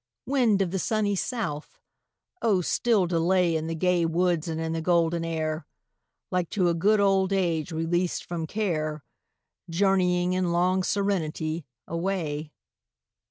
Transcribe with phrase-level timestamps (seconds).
[0.25, 1.77] Wind of the sunny south!
[2.41, 5.67] oh still delay In the gay woods and in the golden air,
[6.31, 9.03] Like to a good old age released from care,
[9.69, 12.51] Journeying, in long serenity, away.